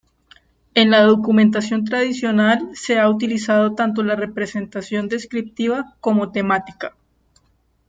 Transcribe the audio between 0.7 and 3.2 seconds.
En la documentación tradicional, se ha